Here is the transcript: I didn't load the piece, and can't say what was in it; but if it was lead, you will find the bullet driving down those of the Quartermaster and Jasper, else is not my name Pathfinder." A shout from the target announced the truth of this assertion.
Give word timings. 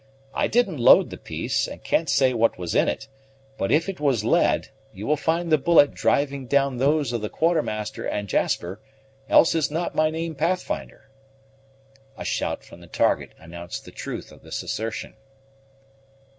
I 0.33 0.47
didn't 0.47 0.79
load 0.79 1.11
the 1.11 1.17
piece, 1.17 1.67
and 1.67 1.83
can't 1.83 2.09
say 2.09 2.33
what 2.33 2.57
was 2.57 2.73
in 2.73 2.87
it; 2.89 3.07
but 3.55 3.71
if 3.71 3.87
it 3.87 3.99
was 3.99 4.23
lead, 4.23 4.69
you 4.91 5.05
will 5.05 5.15
find 5.15 5.51
the 5.51 5.59
bullet 5.59 5.93
driving 5.93 6.47
down 6.47 6.77
those 6.77 7.13
of 7.13 7.21
the 7.21 7.29
Quartermaster 7.29 8.03
and 8.07 8.27
Jasper, 8.27 8.81
else 9.29 9.53
is 9.53 9.69
not 9.69 9.93
my 9.93 10.09
name 10.09 10.33
Pathfinder." 10.33 11.11
A 12.17 12.25
shout 12.25 12.63
from 12.63 12.81
the 12.81 12.87
target 12.87 13.33
announced 13.37 13.85
the 13.85 13.91
truth 13.91 14.31
of 14.31 14.41
this 14.41 14.63
assertion. 14.63 15.13